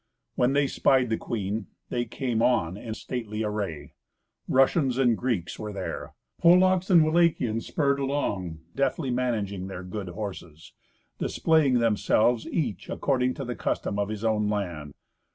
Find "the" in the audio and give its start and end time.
1.11-1.15, 13.45-13.55